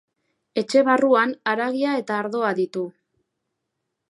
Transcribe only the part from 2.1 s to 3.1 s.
ardoa ditu.